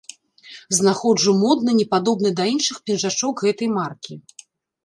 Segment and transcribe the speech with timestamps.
[0.77, 4.13] Знаходжу модны, не падобны да іншых пінжачок гэтай маркі.